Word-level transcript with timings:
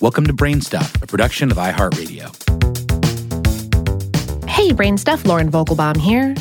Welcome 0.00 0.26
to 0.28 0.32
Brain 0.32 0.62
Stuff, 0.62 0.94
a 1.02 1.06
production 1.06 1.50
of 1.50 1.58
iHeartRadio. 1.58 2.32
Hey, 4.48 4.72
Brain 4.72 4.96
Stuff, 4.96 5.26
Lauren 5.26 5.50
Vogelbaum 5.50 5.98
here. 5.98 6.34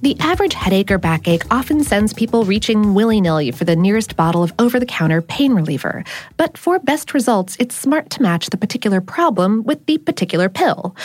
The 0.00 0.16
average 0.20 0.54
headache 0.54 0.90
or 0.90 0.96
backache 0.96 1.42
often 1.50 1.84
sends 1.84 2.14
people 2.14 2.44
reaching 2.44 2.94
willy 2.94 3.20
nilly 3.20 3.50
for 3.50 3.66
the 3.66 3.76
nearest 3.76 4.16
bottle 4.16 4.42
of 4.42 4.54
over 4.58 4.80
the 4.80 4.86
counter 4.86 5.20
pain 5.20 5.52
reliever. 5.52 6.02
But 6.38 6.56
for 6.56 6.78
best 6.78 7.12
results, 7.12 7.58
it's 7.60 7.74
smart 7.74 8.08
to 8.08 8.22
match 8.22 8.48
the 8.48 8.56
particular 8.56 9.02
problem 9.02 9.64
with 9.64 9.84
the 9.84 9.98
particular 9.98 10.48
pill. 10.48 10.96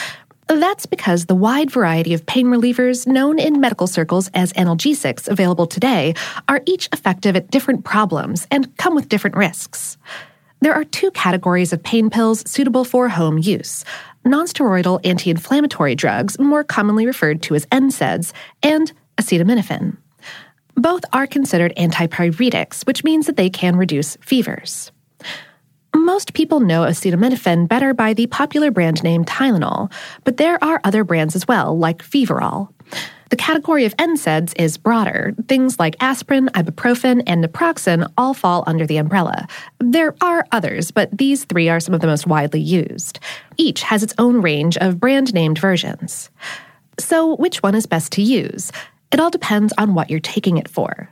That's 0.47 0.86
because 0.86 1.25
the 1.25 1.36
wide 1.36 1.70
variety 1.70 2.13
of 2.13 2.25
pain 2.25 2.45
relievers 2.45 3.05
known 3.05 3.39
in 3.39 3.59
medical 3.59 3.88
circles 3.88 4.29
as 4.34 4.54
analgesics 4.54 5.27
available 5.27 5.68
today 5.68 6.13
are 6.47 6.61
each 6.65 6.88
effective 6.93 7.36
at 7.36 7.52
different 7.52 7.84
problems 7.84 8.47
and 8.52 8.73
come 8.77 8.95
with 8.95 9.09
different 9.09 9.36
risks. 9.36 9.97
There 10.59 10.73
are 10.73 10.83
two 10.83 11.11
categories 11.11 11.71
of 11.71 11.84
pain 11.84 12.09
pills 12.09 12.49
suitable 12.49 12.84
for 12.84 13.09
home 13.09 13.38
use 13.38 13.85
nonsteroidal 14.25 14.99
anti 15.05 15.29
inflammatory 15.29 15.95
drugs, 15.95 16.38
more 16.38 16.63
commonly 16.63 17.05
referred 17.05 17.41
to 17.43 17.55
as 17.55 17.65
NSAIDs, 17.67 18.34
and 18.62 18.91
acetaminophen. 19.17 19.98
Both 20.75 21.05
are 21.13 21.25
considered 21.25 21.73
antipyretics, 21.77 22.85
which 22.85 23.03
means 23.03 23.25
that 23.25 23.38
they 23.38 23.49
can 23.49 23.75
reduce 23.75 24.17
fevers. 24.17 24.91
Most 25.95 26.34
people 26.34 26.59
know 26.59 26.84
acetaminophen 26.84 27.67
better 27.67 27.93
by 27.93 28.13
the 28.13 28.27
popular 28.27 28.70
brand 28.70 29.01
name 29.03 29.26
Tylenol, 29.26 29.91
but 30.23 30.37
there 30.37 30.63
are 30.63 30.81
other 30.84 31.03
brands 31.03 31.35
as 31.35 31.48
well, 31.48 31.77
like 31.77 32.03
FeverAll. 32.03 32.70
The 33.30 33.36
category 33.36 33.86
of 33.86 33.95
NSAIDs 33.98 34.54
is 34.58 34.77
broader. 34.77 35.34
Things 35.48 35.80
like 35.80 35.95
aspirin, 35.99 36.48
ibuprofen, 36.54 37.23
and 37.27 37.44
naproxen 37.44 38.12
all 38.18 38.34
fall 38.34 38.63
under 38.68 38.85
the 38.85 38.98
umbrella. 38.98 39.48
There 39.80 40.16
are 40.22 40.45
others, 40.52 40.91
but 40.91 41.16
these 41.18 41.45
three 41.45 41.68
are 41.68 41.80
some 41.80 41.94
of 41.94 42.02
the 42.02 42.08
most 42.08 42.27
widely 42.27 42.62
used. 42.62 43.20
Each 43.58 43.82
has 43.84 44.04
its 44.04 44.13
own 44.18 44.41
range 44.41 44.77
of 44.77 44.99
brand 44.99 45.34
named 45.34 45.60
versions. 45.60 46.29
So, 46.99 47.35
which 47.35 47.62
one 47.62 47.76
is 47.76 47.85
best 47.85 48.12
to 48.13 48.21
use? 48.21 48.71
It 49.12 49.20
all 49.20 49.29
depends 49.29 49.73
on 49.77 49.94
what 49.94 50.10
you're 50.10 50.20
taking 50.20 50.57
it 50.57 50.70
for. 50.70 51.10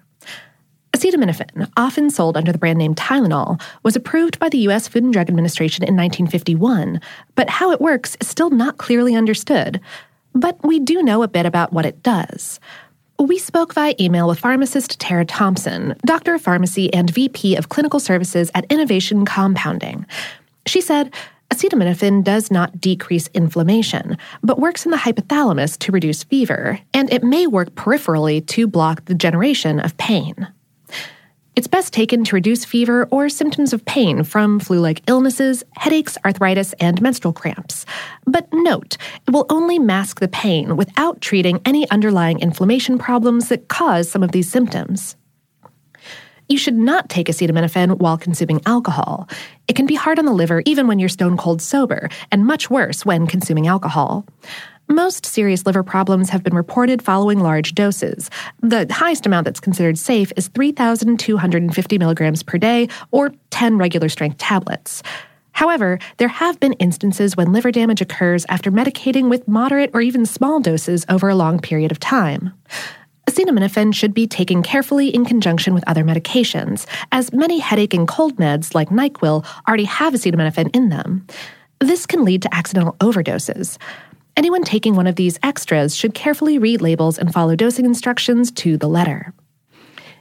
Acetaminophen, 0.95 1.69
often 1.75 2.09
sold 2.09 2.37
under 2.37 2.53
the 2.53 2.57
brand 2.57 2.79
name 2.79 2.95
Tylenol, 2.95 3.61
was 3.83 3.97
approved 3.97 4.39
by 4.39 4.47
the 4.47 4.59
U.S. 4.59 4.87
Food 4.87 5.03
and 5.03 5.11
Drug 5.11 5.27
Administration 5.27 5.83
in 5.83 5.95
1951, 5.95 7.01
but 7.35 7.49
how 7.49 7.71
it 7.71 7.81
works 7.81 8.15
is 8.21 8.29
still 8.29 8.49
not 8.49 8.77
clearly 8.77 9.13
understood. 9.13 9.81
But 10.35 10.61
we 10.63 10.79
do 10.79 11.01
know 11.01 11.23
a 11.23 11.29
bit 11.29 11.45
about 11.45 11.71
what 11.71 11.85
it 11.85 12.03
does. 12.03 12.59
We 13.17 13.39
spoke 13.39 13.73
via 13.73 13.95
email 13.99 14.27
with 14.27 14.39
pharmacist 14.39 14.99
Tara 14.99 15.23
Thompson, 15.23 15.95
doctor 16.05 16.35
of 16.35 16.41
pharmacy 16.41 16.93
and 16.93 17.09
VP 17.09 17.55
of 17.55 17.69
clinical 17.69 18.01
services 18.01 18.51
at 18.53 18.69
Innovation 18.69 19.25
Compounding. 19.25 20.05
She 20.65 20.81
said, 20.81 21.13
Acetaminophen 21.51 22.23
does 22.23 22.51
not 22.51 22.81
decrease 22.81 23.29
inflammation, 23.33 24.17
but 24.43 24.59
works 24.59 24.83
in 24.83 24.91
the 24.91 24.97
hypothalamus 24.97 25.77
to 25.79 25.91
reduce 25.93 26.23
fever, 26.25 26.79
and 26.93 27.11
it 27.13 27.23
may 27.23 27.47
work 27.47 27.69
peripherally 27.75 28.45
to 28.47 28.67
block 28.67 29.05
the 29.05 29.15
generation 29.15 29.79
of 29.79 29.95
pain. 29.97 30.47
It's 31.55 31.67
best 31.67 31.93
taken 31.93 32.25
to 32.25 32.35
reduce 32.35 32.65
fever 32.65 33.07
or 33.11 33.29
symptoms 33.29 33.71
of 33.71 33.85
pain 33.85 34.23
from 34.23 34.59
flu 34.59 34.79
like 34.79 35.01
illnesses, 35.07 35.63
headaches, 35.77 36.17
arthritis, 36.25 36.73
and 36.81 37.01
menstrual 37.01 37.31
cramps. 37.31 37.85
But 38.25 38.49
note, 38.51 38.97
it 39.25 39.31
will 39.31 39.45
only 39.49 39.79
mask 39.79 40.19
the 40.19 40.27
pain 40.27 40.75
without 40.75 41.21
treating 41.21 41.61
any 41.63 41.89
underlying 41.89 42.39
inflammation 42.39 42.97
problems 42.97 43.47
that 43.47 43.69
cause 43.69 44.11
some 44.11 44.21
of 44.21 44.33
these 44.33 44.51
symptoms. 44.51 45.15
You 46.49 46.57
should 46.57 46.75
not 46.75 47.07
take 47.09 47.27
acetaminophen 47.27 47.99
while 47.99 48.17
consuming 48.17 48.61
alcohol. 48.65 49.29
It 49.69 49.77
can 49.77 49.85
be 49.85 49.95
hard 49.95 50.19
on 50.19 50.25
the 50.25 50.33
liver 50.33 50.61
even 50.65 50.87
when 50.87 50.99
you're 50.99 51.09
stone 51.09 51.37
cold 51.37 51.61
sober, 51.61 52.09
and 52.33 52.45
much 52.45 52.69
worse 52.69 53.05
when 53.05 53.27
consuming 53.27 53.65
alcohol. 53.65 54.25
Most 54.87 55.25
serious 55.25 55.65
liver 55.65 55.81
problems 55.81 56.29
have 56.29 56.43
been 56.43 56.53
reported 56.53 57.01
following 57.01 57.39
large 57.39 57.73
doses. 57.73 58.29
The 58.61 58.85
highest 58.91 59.25
amount 59.25 59.45
that's 59.45 59.59
considered 59.59 59.97
safe 59.97 60.31
is 60.37 60.47
3,250 60.49 61.97
milligrams 61.97 62.43
per 62.43 62.59
day, 62.59 62.87
or 63.09 63.31
10 63.49 63.77
regular 63.77 64.09
strength 64.09 64.37
tablets. 64.37 65.01
However, 65.53 65.97
there 66.17 66.27
have 66.27 66.59
been 66.59 66.73
instances 66.73 67.35
when 67.35 67.51
liver 67.51 67.71
damage 67.71 68.01
occurs 68.01 68.45
after 68.47 68.71
medicating 68.71 69.29
with 69.29 69.47
moderate 69.47 69.89
or 69.93 70.01
even 70.01 70.25
small 70.25 70.59
doses 70.59 71.05
over 71.09 71.29
a 71.29 71.35
long 71.35 71.59
period 71.59 71.91
of 71.91 71.99
time. 71.99 72.53
Acetaminophen 73.27 73.91
should 73.93 74.13
be 74.13 74.27
taken 74.27 74.61
carefully 74.61 75.09
in 75.09 75.25
conjunction 75.25 75.73
with 75.73 75.83
other 75.87 76.03
medications, 76.03 76.85
as 77.11 77.33
many 77.33 77.57
headache 77.57 77.93
and 77.93 78.07
cold 78.07 78.35
meds 78.35 78.75
like 78.75 78.89
NyQuil 78.89 79.45
already 79.67 79.85
have 79.85 80.13
acetaminophen 80.13 80.75
in 80.75 80.89
them. 80.89 81.25
This 81.79 82.05
can 82.05 82.23
lead 82.23 82.43
to 82.43 82.53
accidental 82.53 82.93
overdoses. 82.99 83.77
Anyone 84.37 84.63
taking 84.63 84.95
one 84.95 85.07
of 85.07 85.15
these 85.15 85.39
extras 85.43 85.95
should 85.95 86.13
carefully 86.13 86.57
read 86.57 86.81
labels 86.81 87.17
and 87.17 87.31
follow 87.31 87.55
dosing 87.55 87.85
instructions 87.85 88.51
to 88.51 88.77
the 88.77 88.89
letter. 88.89 89.33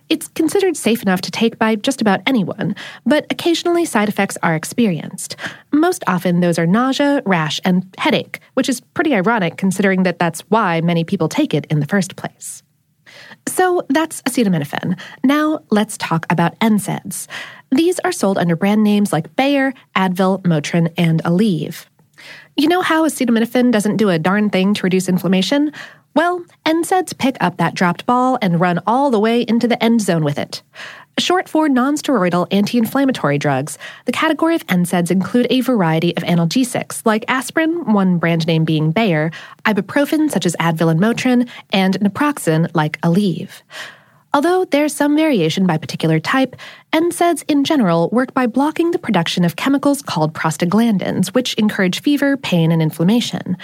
It's 0.08 0.28
considered 0.28 0.76
safe 0.76 1.02
enough 1.02 1.22
to 1.22 1.32
take 1.32 1.58
by 1.58 1.74
just 1.76 2.00
about 2.00 2.20
anyone, 2.26 2.76
but 3.04 3.26
occasionally 3.30 3.84
side 3.84 4.08
effects 4.08 4.38
are 4.42 4.54
experienced. 4.54 5.34
Most 5.72 6.04
often, 6.06 6.40
those 6.40 6.58
are 6.58 6.66
nausea, 6.66 7.22
rash, 7.26 7.58
and 7.64 7.92
headache, 7.98 8.38
which 8.52 8.68
is 8.68 8.80
pretty 8.80 9.14
ironic 9.14 9.56
considering 9.56 10.04
that 10.04 10.18
that's 10.18 10.42
why 10.42 10.80
many 10.80 11.02
people 11.02 11.28
take 11.28 11.52
it 11.52 11.66
in 11.70 11.80
the 11.80 11.86
first 11.86 12.14
place. 12.14 12.62
So 13.48 13.84
that's 13.88 14.22
acetaminophen. 14.22 15.00
Now 15.24 15.60
let's 15.70 15.98
talk 15.98 16.26
about 16.30 16.58
NSAIDs. 16.60 17.26
These 17.72 17.98
are 18.00 18.12
sold 18.12 18.38
under 18.38 18.56
brand 18.56 18.84
names 18.84 19.12
like 19.12 19.34
Bayer, 19.34 19.72
Advil, 19.96 20.42
Motrin, 20.42 20.92
and 20.96 21.22
Aleve. 21.24 21.86
You 22.56 22.68
know 22.68 22.82
how 22.82 23.04
acetaminophen 23.04 23.72
doesn't 23.72 23.96
do 23.96 24.10
a 24.10 24.18
darn 24.18 24.48
thing 24.48 24.74
to 24.74 24.82
reduce 24.84 25.08
inflammation? 25.08 25.72
Well, 26.14 26.44
NSAIDs 26.64 27.18
pick 27.18 27.36
up 27.40 27.56
that 27.56 27.74
dropped 27.74 28.06
ball 28.06 28.38
and 28.40 28.60
run 28.60 28.80
all 28.86 29.10
the 29.10 29.18
way 29.18 29.42
into 29.42 29.66
the 29.66 29.82
end 29.82 30.00
zone 30.00 30.22
with 30.22 30.38
it. 30.38 30.62
Short 31.18 31.48
for 31.48 31.68
nonsteroidal 31.68 32.46
anti 32.52 32.78
inflammatory 32.78 33.38
drugs, 33.38 33.76
the 34.04 34.12
category 34.12 34.54
of 34.54 34.64
NSAIDs 34.68 35.10
include 35.10 35.48
a 35.50 35.62
variety 35.62 36.16
of 36.16 36.22
analgesics 36.22 37.04
like 37.04 37.24
aspirin, 37.26 37.92
one 37.92 38.18
brand 38.18 38.46
name 38.46 38.64
being 38.64 38.92
Bayer, 38.92 39.32
ibuprofen 39.64 40.30
such 40.30 40.46
as 40.46 40.54
Advil 40.60 40.92
and 40.92 41.00
Motrin, 41.00 41.48
and 41.70 41.98
naproxen 41.98 42.70
like 42.72 43.00
Aleve. 43.00 43.62
Although 44.34 44.64
there's 44.64 44.92
some 44.92 45.14
variation 45.14 45.64
by 45.64 45.78
particular 45.78 46.18
type, 46.18 46.56
NSAIDs 46.92 47.44
in 47.46 47.62
general 47.62 48.08
work 48.10 48.34
by 48.34 48.48
blocking 48.48 48.90
the 48.90 48.98
production 48.98 49.44
of 49.44 49.54
chemicals 49.54 50.02
called 50.02 50.34
prostaglandins, 50.34 51.28
which 51.28 51.54
encourage 51.54 52.02
fever, 52.02 52.36
pain, 52.36 52.72
and 52.72 52.82
inflammation. 52.82 53.56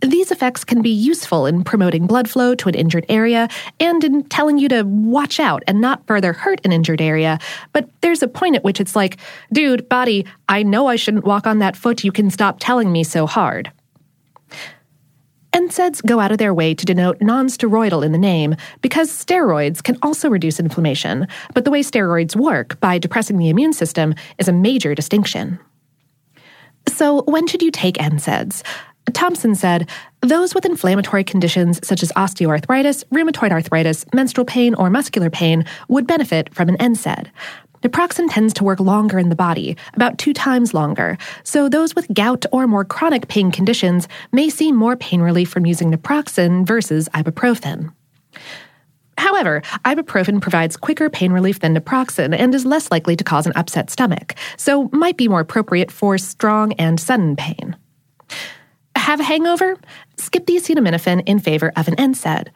These 0.00 0.30
effects 0.30 0.64
can 0.64 0.80
be 0.80 0.88
useful 0.88 1.44
in 1.44 1.62
promoting 1.62 2.06
blood 2.06 2.30
flow 2.30 2.54
to 2.54 2.70
an 2.70 2.74
injured 2.74 3.04
area 3.10 3.48
and 3.78 4.02
in 4.02 4.24
telling 4.24 4.56
you 4.56 4.68
to 4.70 4.82
watch 4.84 5.38
out 5.38 5.62
and 5.66 5.82
not 5.82 6.06
further 6.06 6.32
hurt 6.32 6.60
an 6.64 6.72
injured 6.72 7.02
area. 7.02 7.38
But 7.74 7.90
there's 8.00 8.22
a 8.22 8.28
point 8.28 8.56
at 8.56 8.64
which 8.64 8.80
it's 8.80 8.96
like, 8.96 9.18
dude, 9.52 9.90
body, 9.90 10.24
I 10.48 10.62
know 10.62 10.86
I 10.86 10.96
shouldn't 10.96 11.24
walk 11.26 11.46
on 11.46 11.58
that 11.58 11.76
foot. 11.76 12.02
You 12.02 12.12
can 12.12 12.30
stop 12.30 12.60
telling 12.60 12.90
me 12.90 13.04
so 13.04 13.26
hard. 13.26 13.70
NSAIDs 15.54 16.04
go 16.04 16.18
out 16.18 16.32
of 16.32 16.38
their 16.38 16.52
way 16.52 16.74
to 16.74 16.84
denote 16.84 17.20
nonsteroidal 17.20 18.04
in 18.04 18.10
the 18.10 18.18
name 18.18 18.56
because 18.82 19.08
steroids 19.08 19.80
can 19.80 19.96
also 20.02 20.28
reduce 20.28 20.58
inflammation, 20.58 21.28
but 21.54 21.64
the 21.64 21.70
way 21.70 21.80
steroids 21.80 22.34
work, 22.34 22.80
by 22.80 22.98
depressing 22.98 23.38
the 23.38 23.48
immune 23.48 23.72
system, 23.72 24.16
is 24.38 24.48
a 24.48 24.52
major 24.52 24.96
distinction. 24.96 25.60
So, 26.88 27.22
when 27.22 27.46
should 27.46 27.62
you 27.62 27.70
take 27.70 27.94
NSAIDs? 27.98 28.64
Thompson 29.12 29.54
said, 29.54 29.88
those 30.22 30.54
with 30.54 30.64
inflammatory 30.64 31.22
conditions 31.22 31.78
such 31.86 32.02
as 32.02 32.10
osteoarthritis, 32.12 33.04
rheumatoid 33.12 33.52
arthritis, 33.52 34.04
menstrual 34.12 34.46
pain, 34.46 34.74
or 34.74 34.90
muscular 34.90 35.30
pain 35.30 35.64
would 35.88 36.06
benefit 36.06 36.52
from 36.52 36.68
an 36.68 36.76
NSAID. 36.78 37.30
Naproxen 37.84 38.28
tends 38.30 38.54
to 38.54 38.64
work 38.64 38.80
longer 38.80 39.18
in 39.18 39.28
the 39.28 39.36
body, 39.36 39.76
about 39.92 40.16
two 40.16 40.32
times 40.32 40.72
longer, 40.72 41.18
so 41.42 41.68
those 41.68 41.94
with 41.94 42.08
gout 42.14 42.46
or 42.50 42.66
more 42.66 42.84
chronic 42.84 43.28
pain 43.28 43.52
conditions 43.52 44.08
may 44.32 44.48
see 44.48 44.72
more 44.72 44.96
pain 44.96 45.20
relief 45.20 45.50
from 45.50 45.66
using 45.66 45.92
naproxen 45.92 46.66
versus 46.66 47.10
ibuprofen. 47.10 47.92
However, 49.18 49.60
ibuprofen 49.84 50.40
provides 50.40 50.78
quicker 50.78 51.10
pain 51.10 51.30
relief 51.30 51.60
than 51.60 51.76
naproxen 51.76 52.34
and 52.34 52.54
is 52.54 52.64
less 52.64 52.90
likely 52.90 53.16
to 53.16 53.24
cause 53.24 53.46
an 53.46 53.52
upset 53.54 53.90
stomach, 53.90 54.34
so 54.56 54.88
might 54.90 55.18
be 55.18 55.28
more 55.28 55.40
appropriate 55.40 55.90
for 55.90 56.16
strong 56.16 56.72
and 56.74 56.98
sudden 56.98 57.36
pain. 57.36 57.76
Have 58.96 59.20
a 59.20 59.24
hangover? 59.24 59.76
Skip 60.16 60.46
the 60.46 60.56
acetaminophen 60.56 61.22
in 61.26 61.38
favor 61.38 61.70
of 61.76 61.86
an 61.88 61.96
NSAID. 61.96 62.48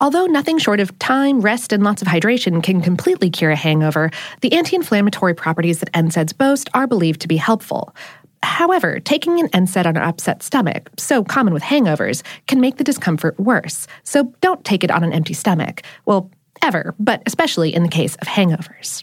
Although 0.00 0.26
nothing 0.26 0.58
short 0.58 0.80
of 0.80 0.98
time, 0.98 1.40
rest, 1.40 1.72
and 1.72 1.82
lots 1.82 2.02
of 2.02 2.08
hydration 2.08 2.62
can 2.62 2.82
completely 2.82 3.30
cure 3.30 3.50
a 3.50 3.56
hangover, 3.56 4.10
the 4.42 4.52
anti 4.52 4.76
inflammatory 4.76 5.34
properties 5.34 5.80
that 5.80 5.92
NSAIDs 5.92 6.36
boast 6.36 6.68
are 6.74 6.86
believed 6.86 7.22
to 7.22 7.28
be 7.28 7.36
helpful. 7.36 7.94
However, 8.42 9.00
taking 9.00 9.40
an 9.40 9.48
NSAID 9.48 9.86
on 9.86 9.96
an 9.96 10.02
upset 10.02 10.42
stomach, 10.42 10.90
so 10.98 11.24
common 11.24 11.54
with 11.54 11.62
hangovers, 11.62 12.22
can 12.46 12.60
make 12.60 12.76
the 12.76 12.84
discomfort 12.84 13.40
worse. 13.40 13.86
So 14.04 14.34
don't 14.42 14.64
take 14.64 14.84
it 14.84 14.90
on 14.90 15.02
an 15.02 15.14
empty 15.14 15.34
stomach. 15.34 15.82
Well, 16.04 16.30
ever, 16.62 16.94
but 16.98 17.22
especially 17.26 17.74
in 17.74 17.82
the 17.82 17.88
case 17.88 18.16
of 18.16 18.28
hangovers. 18.28 19.02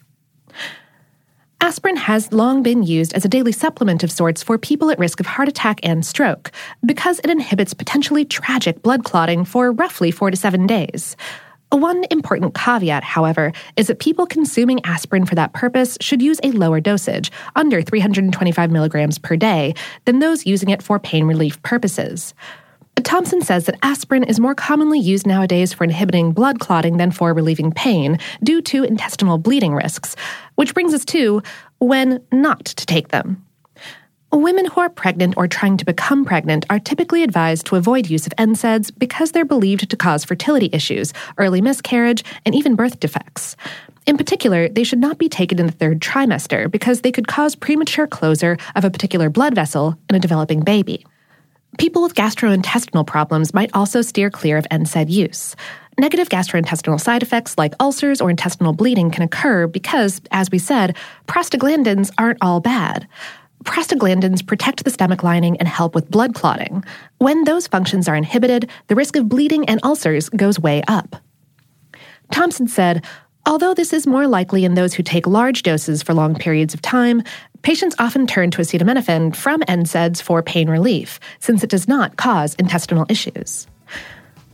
Aspirin 1.64 1.96
has 1.96 2.34
long 2.34 2.62
been 2.62 2.84
used 2.84 3.14
as 3.14 3.24
a 3.24 3.30
daily 3.30 3.54
supplement 3.54 4.04
of 4.04 4.12
sorts 4.12 4.44
for 4.44 4.58
people 4.58 4.92
at 4.92 5.00
risk 5.00 5.22
of 5.22 5.26
heart 5.26 5.48
attack 5.48 5.80
and 5.82 6.06
stroke 6.06 6.52
because 6.86 7.20
it 7.20 7.30
inhibits 7.30 7.74
potentially 7.74 8.26
tragic 8.26 8.82
blood 8.82 9.06
clotting 9.06 9.46
for 9.46 9.72
roughly 9.72 10.12
four 10.12 10.30
to 10.30 10.36
seven 10.36 10.68
days. 10.68 11.16
One 11.72 12.04
important 12.12 12.54
caveat, 12.54 13.06
however, 13.06 13.54
is 13.78 13.88
that 13.88 14.00
people 14.00 14.26
consuming 14.26 14.84
aspirin 14.84 15.26
for 15.26 15.36
that 15.36 15.54
purpose 15.54 15.98
should 16.02 16.22
use 16.22 16.38
a 16.44 16.52
lower 16.52 16.82
dosage, 16.82 17.32
under 17.56 17.82
325 17.82 18.70
milligrams 18.70 19.18
per 19.18 19.38
day, 19.38 19.74
than 20.04 20.20
those 20.20 20.46
using 20.46 20.68
it 20.68 20.84
for 20.84 21.00
pain 21.00 21.24
relief 21.24 21.64
purposes. 21.64 22.34
Thompson 23.02 23.42
says 23.42 23.66
that 23.66 23.78
aspirin 23.84 24.24
is 24.24 24.40
more 24.40 24.56
commonly 24.56 25.00
used 25.00 25.28
nowadays 25.28 25.72
for 25.72 25.84
inhibiting 25.84 26.32
blood 26.32 26.60
clotting 26.60 26.98
than 26.98 27.12
for 27.12 27.32
relieving 27.32 27.72
pain 27.72 28.18
due 28.44 28.60
to 28.64 28.84
intestinal 28.84 29.38
bleeding 29.38 29.76
risks, 29.76 30.16
which 30.56 30.74
brings 30.74 30.96
us 30.96 31.06
to 31.06 31.44
when 31.78 32.20
not 32.32 32.66
to 32.66 32.88
take 32.88 33.10
them. 33.10 33.46
Women 34.32 34.66
who 34.66 34.82
are 34.82 34.90
pregnant 34.90 35.36
or 35.38 35.48
trying 35.48 35.78
to 35.78 35.86
become 35.86 36.26
pregnant 36.26 36.66
are 36.72 36.80
typically 36.80 37.22
advised 37.22 37.68
to 37.68 37.76
avoid 37.76 38.10
use 38.10 38.26
of 38.26 38.34
NSAIDs 38.40 38.92
because 38.98 39.32
they're 39.32 39.46
believed 39.46 39.88
to 39.92 39.96
cause 39.96 40.26
fertility 40.26 40.72
issues, 40.74 41.14
early 41.38 41.62
miscarriage, 41.62 42.24
and 42.48 42.56
even 42.56 42.76
birth 42.76 43.00
defects. 43.00 43.56
In 44.08 44.18
particular, 44.18 44.68
they 44.70 44.84
should 44.84 44.98
not 44.98 45.20
be 45.20 45.30
taken 45.30 45.60
in 45.60 45.68
the 45.68 45.72
third 45.72 46.00
trimester 46.00 46.70
because 46.70 47.02
they 47.02 47.12
could 47.12 47.28
cause 47.28 47.54
premature 47.56 48.08
closure 48.08 48.58
of 48.76 48.84
a 48.84 48.90
particular 48.90 49.30
blood 49.30 49.54
vessel 49.54 50.00
in 50.10 50.16
a 50.16 50.20
developing 50.20 50.62
baby. 50.62 51.06
People 51.78 52.04
with 52.04 52.14
gastrointestinal 52.14 53.06
problems 53.06 53.54
might 53.54 53.72
also 53.74 54.02
steer 54.02 54.30
clear 54.30 54.58
of 54.58 54.68
NSAID 54.70 55.10
use. 55.10 55.56
Negative 56.00 56.30
gastrointestinal 56.30 57.00
side 57.00 57.24
effects 57.24 57.58
like 57.58 57.74
ulcers 57.80 58.22
or 58.22 58.30
intestinal 58.30 58.74
bleeding 58.74 59.12
can 59.12 59.24
occur 59.24 59.68
because, 59.68 60.22
as 60.32 60.50
we 60.52 60.60
said, 60.60 60.96
prostaglandins 61.28 62.12
aren't 62.18 62.40
all 62.42 62.60
bad. 62.60 63.08
Prostaglandins 63.64 64.46
protect 64.46 64.84
the 64.84 64.90
stomach 64.90 65.24
lining 65.24 65.58
and 65.58 65.68
help 65.68 65.96
with 65.96 66.12
blood 66.12 66.36
clotting. 66.36 66.84
When 67.20 67.44
those 67.44 67.68
functions 67.68 68.08
are 68.08 68.16
inhibited, 68.16 68.70
the 68.88 68.96
risk 68.96 69.16
of 69.16 69.30
bleeding 69.30 69.66
and 69.70 69.80
ulcers 69.84 70.30
goes 70.30 70.60
way 70.60 70.84
up. 70.88 71.16
Thompson 72.32 72.68
said, 72.68 73.06
Although 73.46 73.74
this 73.74 73.92
is 73.92 74.08
more 74.08 74.28
likely 74.28 74.64
in 74.64 74.76
those 74.76 74.94
who 74.94 75.04
take 75.04 75.28
large 75.28 75.64
doses 75.64 76.02
for 76.02 76.14
long 76.14 76.34
periods 76.34 76.74
of 76.74 76.82
time, 76.82 77.24
patients 77.64 77.96
often 77.98 78.28
turn 78.28 78.52
to 78.52 78.62
acetaminophen 78.62 79.36
from 79.36 79.62
NSAIDs 79.62 80.22
for 80.22 80.44
pain 80.44 80.70
relief, 80.70 81.20
since 81.40 81.64
it 81.64 81.70
does 81.70 81.88
not 81.88 82.18
cause 82.18 82.54
intestinal 82.56 83.06
issues. 83.10 83.68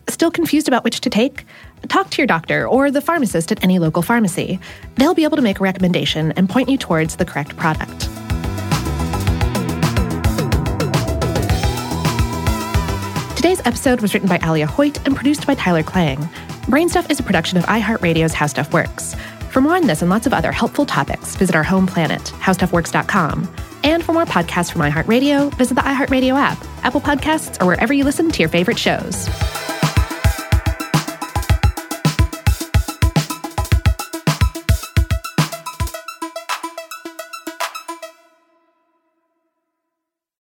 Still 0.07 0.31
confused 0.31 0.67
about 0.67 0.83
which 0.83 1.01
to 1.01 1.09
take? 1.09 1.45
Talk 1.87 2.09
to 2.11 2.17
your 2.17 2.27
doctor 2.27 2.67
or 2.67 2.91
the 2.91 3.01
pharmacist 3.01 3.51
at 3.51 3.63
any 3.63 3.79
local 3.79 4.01
pharmacy. 4.01 4.59
They'll 4.95 5.13
be 5.13 5.23
able 5.23 5.37
to 5.37 5.43
make 5.43 5.59
a 5.59 5.63
recommendation 5.63 6.31
and 6.33 6.49
point 6.49 6.69
you 6.69 6.77
towards 6.77 7.15
the 7.15 7.25
correct 7.25 7.57
product. 7.57 8.07
Today's 13.35 13.61
episode 13.65 14.01
was 14.01 14.13
written 14.13 14.29
by 14.29 14.39
Alia 14.43 14.67
Hoyt 14.67 15.03
and 15.05 15.15
produced 15.15 15.47
by 15.47 15.55
Tyler 15.55 15.83
Klang. 15.83 16.17
Brainstuff 16.67 17.09
is 17.09 17.19
a 17.19 17.23
production 17.23 17.57
of 17.57 17.65
iHeartRadio's 17.65 18.33
How 18.33 18.47
Stuff 18.47 18.71
Works. 18.73 19.15
For 19.49 19.61
more 19.61 19.75
on 19.75 19.87
this 19.87 20.01
and 20.01 20.09
lots 20.09 20.27
of 20.27 20.33
other 20.33 20.51
helpful 20.51 20.85
topics, 20.85 21.35
visit 21.35 21.55
our 21.55 21.63
home 21.63 21.87
planet, 21.87 22.21
howstuffworks.com. 22.21 23.49
And 23.83 24.03
for 24.03 24.13
more 24.13 24.25
podcasts 24.25 24.71
from 24.71 24.81
iHeartRadio, 24.81 25.53
visit 25.55 25.73
the 25.75 25.81
iHeartRadio 25.81 26.35
app, 26.35 26.63
Apple 26.83 27.01
Podcasts, 27.01 27.61
or 27.61 27.65
wherever 27.65 27.93
you 27.93 28.03
listen 28.03 28.29
to 28.29 28.39
your 28.39 28.49
favorite 28.49 28.77
shows. 28.77 29.27